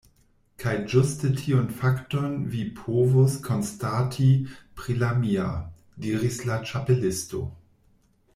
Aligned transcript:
"Kaj 0.61 0.71
ĝuste 0.93 1.29
tiun 1.41 1.67
fakton 1.81 2.33
vi 2.53 2.63
povus 2.79 3.35
konstati 3.49 4.31
pri 4.81 4.97
la 5.05 5.11
mia," 5.23 5.47
diris 6.07 6.41
la 6.51 6.59
Ĉapelisto. 6.73 7.45